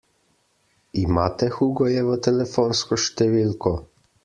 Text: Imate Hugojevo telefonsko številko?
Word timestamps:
Imate 1.01 1.51
Hugojevo 1.59 2.17
telefonsko 2.29 3.01
številko? 3.07 3.79